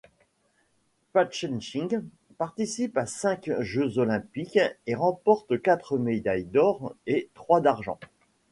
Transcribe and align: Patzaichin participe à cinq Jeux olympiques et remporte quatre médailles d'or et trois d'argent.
Patzaichin 1.13 2.03
participe 2.39 2.97
à 2.97 3.05
cinq 3.05 3.51
Jeux 3.61 3.99
olympiques 3.99 4.57
et 4.87 4.95
remporte 4.95 5.61
quatre 5.61 5.99
médailles 5.99 6.45
d'or 6.45 6.95
et 7.05 7.29
trois 7.35 7.61
d'argent. 7.61 7.99